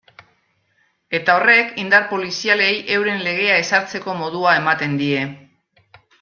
[1.19, 5.23] Eta horrek indar polizialei euren legea ezartzeko modua ematen die.